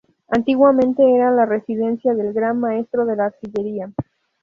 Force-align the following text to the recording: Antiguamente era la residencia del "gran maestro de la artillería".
Antiguamente 0.29 1.03
era 1.13 1.29
la 1.29 1.45
residencia 1.45 2.15
del 2.15 2.33
"gran 2.33 2.59
maestro 2.59 3.05
de 3.05 3.15
la 3.15 3.25
artillería". 3.25 3.93